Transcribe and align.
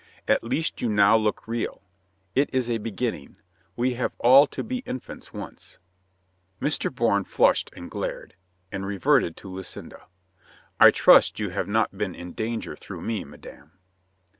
"At 0.27 0.43
least 0.43 0.81
you 0.81 0.89
now 0.89 1.15
look 1.15 1.47
real. 1.47 1.83
It 2.33 2.49
is 2.51 2.71
a 2.71 2.79
beginning. 2.79 3.35
We 3.75 3.93
have 3.93 4.13
all 4.17 4.47
to 4.47 4.63
be 4.63 4.79
in 4.79 4.99
fants 4.99 5.31
once." 5.31 5.77
Mr. 6.59 6.91
Bourne 6.91 7.23
flushed 7.23 7.69
and 7.75 7.91
glared— 7.91 8.33
and 8.71 8.83
reverted 8.83 9.37
to 9.37 9.47
Lucinda, 9.47 10.07
"I 10.79 10.89
trust 10.89 11.39
you 11.39 11.49
have 11.49 11.67
not 11.67 11.95
been 11.99 12.15
in 12.15 12.33
danger 12.33 12.75
through 12.75 13.01
me, 13.01 13.23
madame?" 13.23 13.73